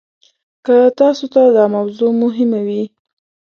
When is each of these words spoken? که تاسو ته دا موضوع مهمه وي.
که 0.65 0.75
تاسو 0.99 1.25
ته 1.33 1.41
دا 1.55 1.65
موضوع 1.75 2.11
مهمه 2.23 2.59
وي. 2.67 2.83